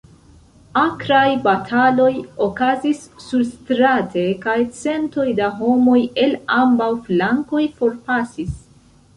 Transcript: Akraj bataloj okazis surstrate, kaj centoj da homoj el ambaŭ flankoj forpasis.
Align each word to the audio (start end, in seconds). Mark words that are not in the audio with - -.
Akraj 0.83 1.33
bataloj 1.43 2.07
okazis 2.45 3.03
surstrate, 3.25 4.23
kaj 4.47 4.57
centoj 4.81 5.27
da 5.41 5.51
homoj 5.61 6.01
el 6.27 6.37
ambaŭ 6.59 6.91
flankoj 7.11 7.65
forpasis. 7.79 8.59